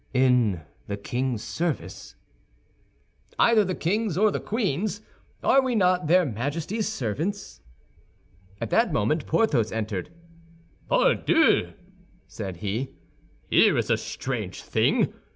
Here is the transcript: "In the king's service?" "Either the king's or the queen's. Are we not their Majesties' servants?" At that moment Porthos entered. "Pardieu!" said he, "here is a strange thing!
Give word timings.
"In 0.15 0.61
the 0.87 0.97
king's 0.97 1.43
service?" 1.43 2.15
"Either 3.37 3.63
the 3.63 3.75
king's 3.75 4.17
or 4.17 4.31
the 4.31 4.39
queen's. 4.39 5.01
Are 5.43 5.61
we 5.61 5.75
not 5.75 6.07
their 6.07 6.25
Majesties' 6.25 6.87
servants?" 6.89 7.61
At 8.59 8.71
that 8.71 8.91
moment 8.91 9.27
Porthos 9.27 9.71
entered. 9.71 10.09
"Pardieu!" 10.89 11.73
said 12.25 12.57
he, 12.57 12.95
"here 13.47 13.77
is 13.77 13.91
a 13.91 13.95
strange 13.97 14.63
thing! 14.63 15.13